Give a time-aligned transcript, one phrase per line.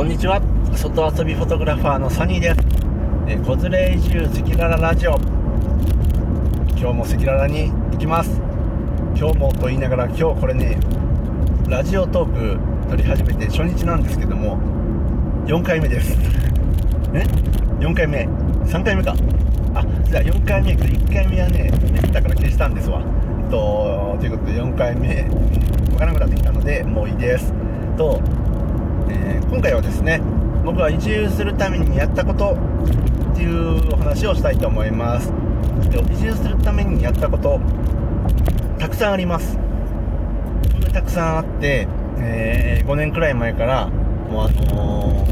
[0.00, 0.40] こんにちは。
[0.74, 2.56] 外遊びフォトグラファーのサニーです。
[3.28, 5.10] えー、子連れ移住赤裸々ラジオ。
[6.70, 8.40] 今日も赤裸々に行きます。
[9.14, 10.78] 今日もと言いながら今日これね
[11.68, 14.56] ラジオトーク撮り始めて初日なんですけども
[15.44, 16.16] 4回目です。
[17.12, 17.22] え
[17.80, 18.26] ？4回目。
[18.26, 19.14] 3回目か。
[19.74, 23.02] あじゃあ4回目1回目はねできたから消したんですわ。
[23.50, 25.24] とということで4回目
[25.92, 27.52] わからなくなってきたのでもういいです。
[27.98, 28.18] と
[29.10, 30.20] えー、今回はですね
[30.64, 32.56] 僕は移住するためにやったこと
[33.32, 35.32] っていうお話をしたいと思います。
[36.12, 37.60] 移住するためにやったこと
[38.78, 39.56] たくさんあります。
[39.56, 45.26] 本当にたくさんあって、えー、5年くらい前からもうあの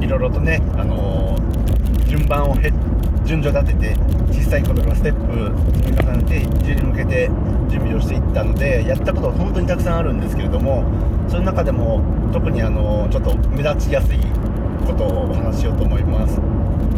[0.00, 2.56] ー、いろいろとね、あのー、順番を
[3.24, 3.96] 順序立てて
[4.32, 7.30] 小さいことからステップ積み重ねて移住に向けて
[7.68, 10.84] 準備をしていったのでやったことは本当にたくさんあるんですけれども
[11.28, 14.18] その中でも特にあのちょっと目立ちやすい
[14.86, 16.40] ことをお話ししようと思います。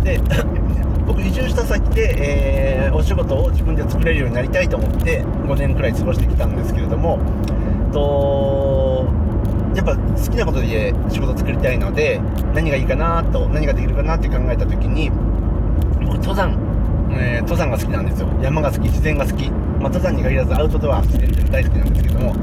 [0.03, 0.21] で
[1.07, 7.19] 僕移住した先で、えー、お仕事を自分で作れるようになりたいと思って5年くらい過ごしてきたんですけれども
[7.93, 9.07] と
[9.77, 12.21] やっぱ好きなことで仕事作りたいので
[12.55, 15.11] 何がいいかなと何ができるかなって考えた時に
[16.01, 16.57] 僕登山、
[17.13, 18.29] えー、登山が好きなんですよ。
[18.43, 19.51] 山が好き自然が好き、
[19.87, 22.35] まあ、登山に限らずアウトドア自然って大好きなんですけども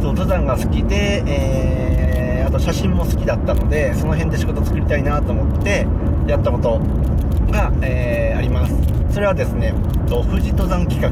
[0.00, 5.84] 登山が好きで、えー、あと写真も好きだったのでその辺で仕事作りたいなと思って
[6.28, 6.78] やったこと
[7.50, 8.74] が、えー、あります。
[9.12, 9.74] それはですね
[10.08, 11.10] 富士登山企画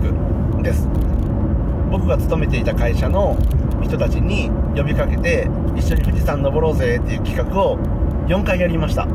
[0.62, 0.86] です。
[1.90, 3.36] 僕が勤めていた会社の
[3.82, 7.78] 人たちに呼びかけて一緒に富士山登ろうぜっていう企画を
[8.28, 9.08] 4回やりました。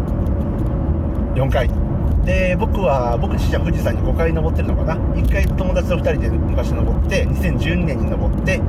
[1.35, 1.86] 4回。
[2.27, 4.95] で僕は僕自身は富士山に5回登ってるのかな。
[5.15, 8.61] 1回友達と2人で昔登って2012年に登って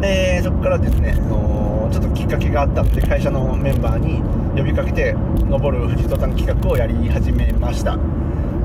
[0.00, 4.20] でそこからですね、あのちょっときっかけがあったので会社のメンバーに
[4.58, 5.14] 呼びかけて
[5.48, 7.96] 登る富士登山企画をやり始めました。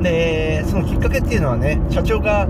[0.01, 2.47] でそのきっかけっていうのはね社長が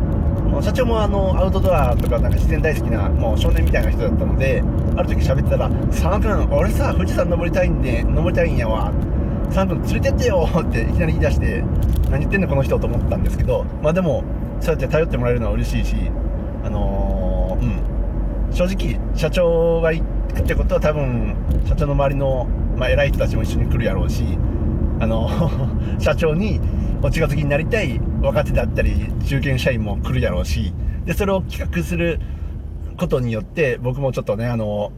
[0.62, 4.63] 社長もあのアウトドアとかなんか自然大好きなもう少年みたいな人だったので
[4.96, 8.94] ある時喋ってたら「佐野君俺さ富士山登りたいんで登りたいんやわ」
[9.53, 11.63] 佐野君連れてってよっていきなり言い出して
[12.09, 14.23] 何言ってんのこの人と思ったんですけどまあでも
[14.59, 15.95] そうやって頼ってもらえるのは嬉しいし
[16.63, 17.91] あのー、うん。
[18.53, 20.03] 正直社長が行
[20.34, 21.35] くってことは多分
[21.67, 22.45] 社長の周りの、
[22.78, 24.23] まあ、偉い人たちも一緒に来るやろうし
[25.00, 25.29] あの
[26.00, 26.59] 社長に
[27.01, 30.73] お近づきになりたい若手だったり中堅社員も来るやろうし
[31.06, 32.19] でそれを企画する
[32.97, 34.91] ことによって僕もちょっとねあの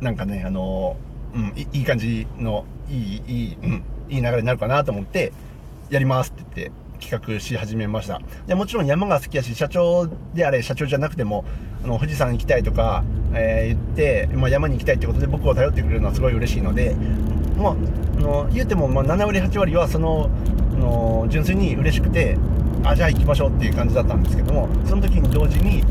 [0.00, 0.96] なんかねあの、
[1.34, 5.32] うん、いい感じのいいいい、うん、いい流れになるかなと思って
[5.90, 8.20] やりますって言って企画し始めました。
[8.46, 11.44] でもちろん山が好きやし社長であれ社長じゃなくても
[11.84, 16.94] あの富士山行きたいとか、えー、言って、まあ、山に行きたいってことで僕を頼ってくれるのはすごい嬉しいので、
[17.58, 17.74] まあ、あ
[18.20, 20.30] の言うてもま7割8割はその
[20.78, 22.38] の純粋に嬉しくて
[22.84, 25.82] あじゃあ行きましょうっていう感じだったんですけどもその時に同時に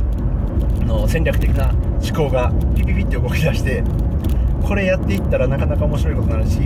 [0.85, 3.83] の戦略的な思考がピピピって動き出して
[4.63, 6.59] これやっていったらなかなか面白いことになるし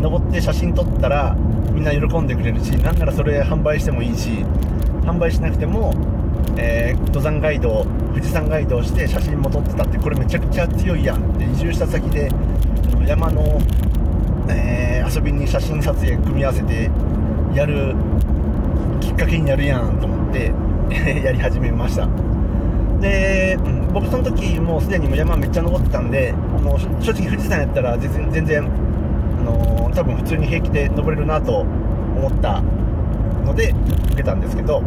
[0.00, 1.34] 登って写真撮ったら
[1.72, 4.30] みんな喜んでくれるしなんならそれ販売してもいいし
[5.04, 5.94] 販売しなくても、
[6.56, 12.30] えー、登山ガイド富士山ガイドをして写真も撮ってたってこれめちゃくちゃ強いやんって移住した先で
[13.06, 13.60] 山の、
[14.48, 16.90] えー、遊びに写真撮影組み合わせて
[17.54, 17.94] やる
[19.00, 20.52] きっかけになるやんと思って
[21.22, 22.31] やり始めました。
[23.02, 23.58] で、
[23.92, 32.62] 僕その時もうすでに山めっちゃ登ってたんでもう正直富士山やったら全然全然あのー、多分普通に平気で登れるなと思った
[33.44, 33.74] ので
[34.12, 34.80] 受けたんですけど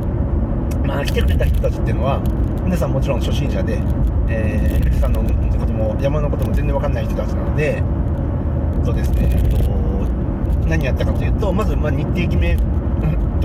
[0.85, 2.19] まあ来てくれた人たちっていうのは
[2.63, 3.79] 皆さんもちろん初心者で、
[4.27, 7.83] えー、富士山のことも山のことも全然わかんない人たちなので
[8.83, 9.57] そうですね、えっと、
[10.67, 12.57] 何やったかというとまずま日程決め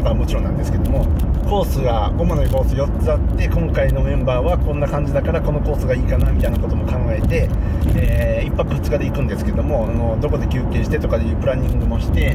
[0.00, 1.04] とかはもちろんなんですけども
[1.48, 7.48] コースが主なコース4つあって今回のメンバーはこんな感じだからこのコースがいいかなみたいなことも考えて、
[7.96, 12.34] えー、1泊2日で行くんですけどもあのどこで休憩してとかでいうプランニングもして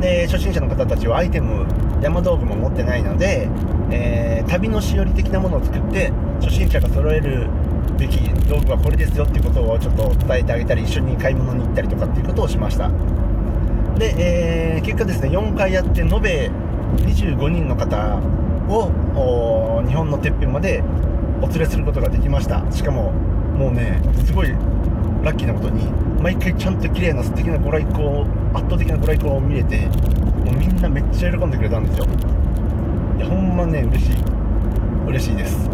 [0.00, 1.66] で初心者の方たちはアイテム
[2.02, 3.48] 山道具も持ってないので、
[3.90, 7.48] えー、旅のしおり的なものを作って初心者が揃える
[7.98, 8.18] べき
[8.48, 12.90] 道具はこれですよっていうことをちょっと伝えてあげたり一緒に買い物に行ったりとかっていうことをしました。
[13.98, 16.50] で、えー、結果ですね4回やって延べ
[16.98, 18.16] 25人の方
[18.68, 20.82] を日本のてっぺんまで
[21.40, 22.64] お連れすることができました。
[22.70, 24.48] しかももうねすごい
[25.22, 25.84] ラッキーなことに
[26.20, 28.22] 毎回ちゃんと綺麗な素敵なご来光
[28.54, 29.86] 圧倒的なご来光を見れて
[30.44, 32.06] もうみんなめっちゃ喜んでくれたんですよ。
[33.18, 34.16] いやほんまね嬉しい。
[35.06, 35.68] 嬉しいです。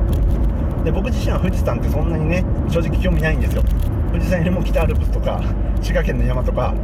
[0.85, 3.63] で僕自身は富士山ってそんなにね正直興味ないんですよ。
[4.11, 5.43] 富士山よりも北アルプスとか
[5.83, 6.75] 滋賀県の山とか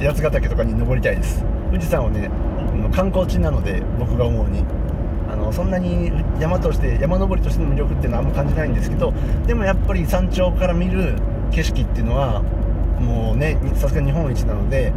[0.00, 1.44] 八ヶ岳とかに登りたいです。
[1.70, 2.30] 富士山はね
[2.94, 4.64] 観光地なので僕が思うに。
[5.30, 9.14] あのそんなに山として山登りとしての魅力っていうのはあんま感じないんですけど
[9.46, 11.14] でもやっぱり山頂から見る
[11.52, 12.42] 景色っていうのは
[13.00, 14.92] もうねさすが日本一なので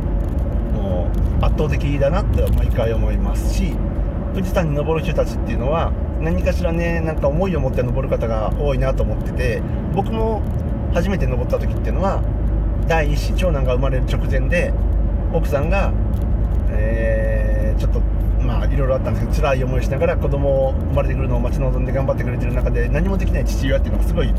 [0.73, 1.09] も
[1.41, 3.73] う圧倒的だなって毎回思いますし
[4.33, 9.61] 富士山に登る人たちっていうのは何かしらねなんか思いを持って登る方が多いなと思ってて
[9.93, 10.41] 僕も
[10.93, 12.21] 初めて登った時っていうのは
[12.87, 14.73] 第一子長男が生まれる直前で
[15.33, 15.91] 奥さんが、
[16.71, 17.99] えー、ちょっと
[18.41, 24.33] まあいろいろあったんですけど辛い思いしながら子供を生まれてくるのを待ち望んで頑張ってくれてる中で何もできない父親っていうのがすごい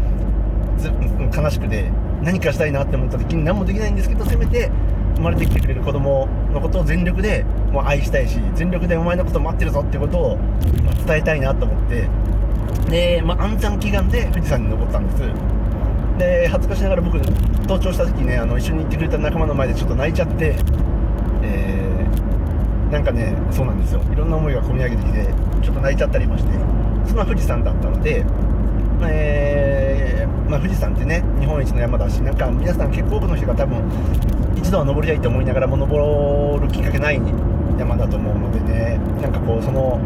[1.37, 1.91] 悲しくて
[2.23, 4.71] 何かしたいなって思った時に何もできないんですけどせめて
[5.17, 10.38] 生まれてきてくれる子供のことを全力でもう愛したいし全力でお前のこと待ってるぞってことを
[11.06, 12.09] 伝えたいなと思って。
[12.91, 15.23] で、まあ、安産祈願で富士山に登ったんです
[16.19, 20.56] で恥ずかしながら僕登頂した時ねあの一緒に行ってくれた仲間の前でちょっと泣いちゃって
[21.43, 21.86] えー、
[22.96, 24.00] なんかねそうなんですよ。
[24.10, 25.26] いろんな思いが込み上げてきて
[25.62, 26.50] ちょっと泣いちゃったりまして
[27.06, 28.25] そんな富士山だったので
[29.02, 33.82] えー、まあ、富士山ってね日本一の山だしなんか皆さん結構多くの人が多分
[34.56, 37.20] 一度は登りたいと思いながらも登るきっかけない
[37.78, 40.00] 山だと思うのでねなんかこうその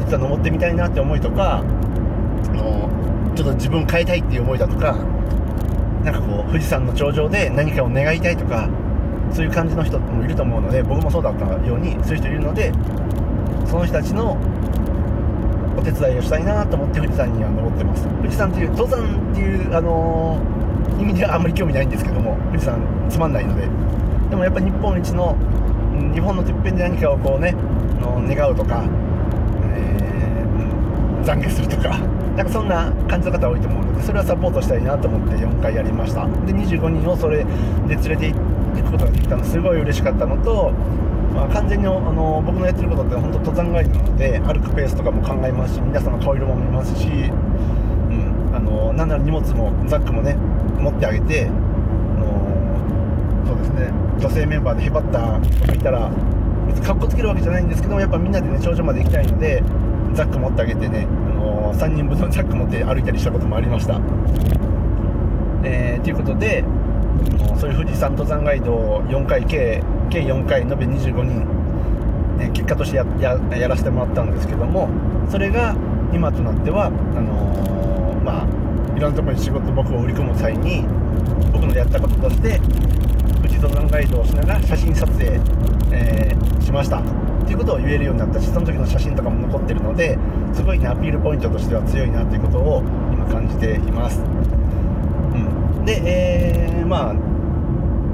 [0.00, 2.90] 実は登ってみたいなって思いとかあの
[3.36, 4.94] ちょっと自分変えたいっていう思いだとか
[6.02, 8.68] なんかこう富士山の頂上で何かを願いたいとか
[9.32, 12.72] そういう感じの人もいると思うので僕もそうだったようにそういう人いるので
[13.66, 14.36] その人たちの
[15.76, 18.06] お手伝いをしたいなと思って富士山には登ってます。
[18.06, 23.68] 富士山っていう登山っていうあのー、意味ではあんまり興味ないんですけども富士山つまんないので。
[24.32, 25.36] でもやっぱ日本一の
[26.14, 27.52] 日本のてっぺんで何かをこうね
[28.00, 28.82] の願うとか、
[29.76, 31.98] えー、懺悔するとか
[32.34, 36.26] なんかそんな感じの方多いと思うのでそれはサポートしたいなと思って4回やりました。
[36.46, 38.38] で25人をそれで連れて行
[38.80, 40.72] くことができたのすごい嬉しかったのと
[41.32, 51.50] まあ、完全にあの僕のやってることって本当登山ガイドなので歩くペースとかも考えますし皆さんの顔色も見ますし、うん、あのなんなら荷物もザックもね持ってあげて、あ
[52.18, 56.10] のそうですね女性メンバーでへばった人がいたら
[56.66, 59.62] 別にかっこつけるわけじゃないんですけどやっぱみんなでね頂上まで行きたいので
[60.14, 63.98] ザック持ってあげてね、あの3人分のザック持って歩いたりしたこともありました。
[65.64, 66.64] えー、ということで
[67.58, 74.88] そういう富士山登山ガイドを4回計計4回延べ25人、ね、結果としてややらせてもらったんですけども
[75.30, 75.74] それが
[76.12, 80.84] 今となってはあのー、まあいろんなところに仕事僕を売り込む際に
[81.52, 82.60] 僕のやったこととして
[83.36, 85.40] 富士登山ガイドをしながら写真撮影、
[85.92, 87.02] えー、しました。
[87.42, 90.16] っていうことを言えるようになったしその時の写真とかも残ってるので
[90.54, 92.82] すごいねアピールポイントとしては強いなっていうことを
[93.12, 94.22] 今感じています、う
[95.82, 97.14] ん、で、えー、まあ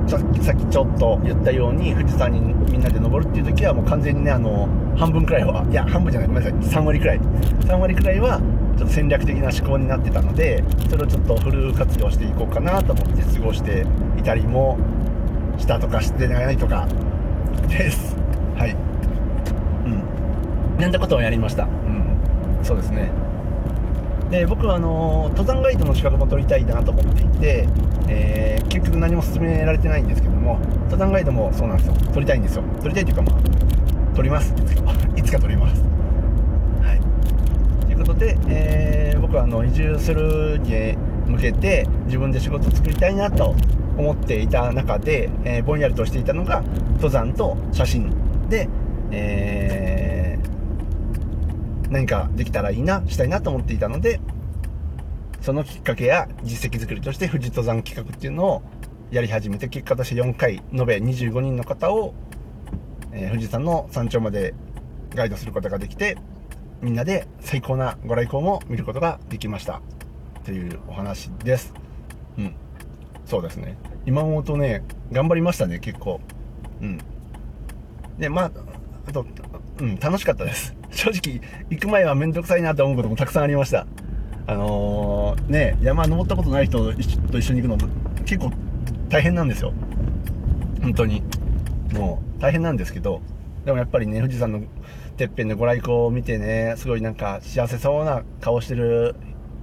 [0.08, 7.20] さっきさっきちょっと言ったように富士山にみんなで登るっていう時はもう完全にねあの半分くらいはいや半分じゃないごめんなさい3割くらい。
[7.20, 8.40] 3割くらいは
[8.78, 13.84] ちょっと戦略的な思考になってたのでそれをちょっとフル活用していこうかなと思って過ごして
[14.18, 14.78] いたりも
[15.58, 16.86] したとかしてないとか。
[17.68, 18.16] です。
[18.56, 18.76] はい。
[19.84, 20.78] うん。
[20.80, 21.64] なんてことをやりました。
[21.64, 22.58] うん。
[22.62, 23.10] そうですね。
[24.30, 27.68] で僕はあの登山ガイドの資格も取りたいなと思っていて、
[28.08, 30.58] えー、結局何も進められてないんですけども
[30.90, 31.94] 登山ガイドもそうなんですよ。
[32.12, 32.62] 取りたいんですよ。
[32.82, 34.52] 取りたいというかまあ取ります。
[35.16, 35.82] いつか取ります。
[36.82, 37.86] はい。
[37.86, 43.54] ということで、えー、僕はあの移住するに向けて自分で仕事を作りたいなと
[43.96, 46.62] 思っていた中で、えー、ぼんやりとしていたのが
[46.96, 48.10] 登山と写真
[48.50, 48.68] で、
[49.10, 50.27] えー
[51.90, 54.20] 何かできたらいいな、したいなと思っていたので、
[55.40, 58.62] そのきっかけや実績作りとして富士登山企画っていうのを
[59.10, 62.14] やり始めて、結果として4回、延べ25人の方を、
[63.12, 64.54] えー、富士山の山頂まで
[65.14, 66.18] ガイドすることができて、
[66.82, 69.80] みんなで最高なご来光も見ることができました。
[70.44, 71.74] というお話です。
[72.38, 72.54] うん。
[73.26, 73.76] そうですね。
[74.06, 76.20] 今思うとね、頑張りましたね、結構。
[76.80, 76.98] うん。
[78.18, 78.50] で、まあ、
[79.06, 79.26] あと、
[79.80, 80.77] うん、楽しかったです。
[80.90, 81.40] 正直、
[81.70, 83.86] 行く前はめんどくさいなと思うこともたくさんありました。
[84.46, 87.88] あのー、ね、山登ったことない人と一緒に行くの
[88.24, 88.52] 結構
[89.08, 89.72] 大変なんですよ。
[90.82, 91.22] 本当に。
[91.92, 93.20] もう大変なんですけど、
[93.64, 94.62] でもやっぱりね、富士山の
[95.16, 99.14] てっぺんでご来光を見てね、すごいなんか幸せそうな顔してる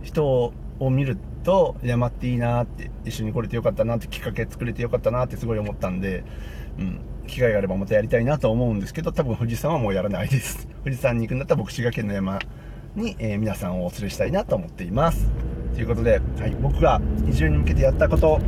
[0.04, 6.24] 人を見ると、山っていいなって、一緒に来れてよかったなって、きっかけ作れてよかったなってすごい思ったんで、
[6.78, 10.68] うん、機会があればまたやりたいなと思うんですけど、多分富士山はもうやらないです。
[10.84, 12.40] 富士山に行くんだったら僕滋賀県の山
[12.96, 15.28] に、えー、皆さんをお連れしたいなと思っています。
[15.74, 18.40] ということで、はい、僕が移住に向けてやったこと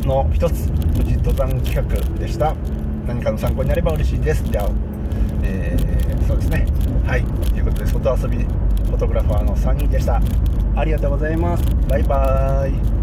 [0.00, 1.82] の一つ富士登山企画
[2.18, 2.54] でした。
[3.06, 4.44] 何かの参考になれば嬉しいです。
[4.44, 4.70] じゃあ、
[5.42, 6.66] えー、そうですね。
[7.06, 10.20] はいということで外遊びフォトグラファーの3人でした。
[10.76, 11.64] ありがとうございます。
[11.88, 12.93] バイバーイ。